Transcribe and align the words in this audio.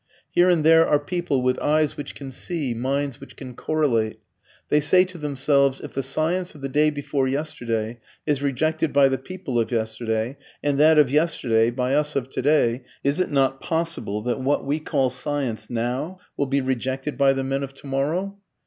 Here 0.31 0.49
and 0.49 0.63
there 0.63 0.87
are 0.87 0.97
people 0.99 1.43
with 1.43 1.59
eyes 1.59 1.95
which 1.95 2.15
can 2.15 2.31
see, 2.31 2.73
minds 2.73 3.21
which 3.21 3.35
can 3.35 3.55
correlate. 3.55 4.17
They 4.69 4.79
say 4.79 5.03
to 5.05 5.19
themselves: 5.19 5.79
"If 5.79 5.93
the 5.93 6.01
science 6.01 6.55
of 6.55 6.61
the 6.61 6.69
day 6.69 6.89
before 6.89 7.27
yesterday 7.27 7.99
is 8.25 8.41
rejected 8.41 8.93
by 8.93 9.09
the 9.09 9.19
people 9.19 9.59
of 9.59 9.69
yesterday, 9.71 10.37
and 10.63 10.79
that 10.79 10.97
of 10.97 11.11
yesterday 11.11 11.69
by 11.69 11.93
us 11.93 12.15
of 12.15 12.31
today, 12.31 12.81
is 13.03 13.19
it 13.19 13.29
not 13.29 13.61
possible 13.61 14.23
that 14.23 14.41
what 14.41 14.65
we 14.65 14.79
call 14.79 15.11
science 15.11 15.69
now 15.69 16.17
will 16.35 16.47
be 16.47 16.61
rejected 16.61 17.15
by 17.15 17.33
the 17.33 17.43
men 17.43 17.61
of 17.61 17.75
tomorrow?" 17.75 18.35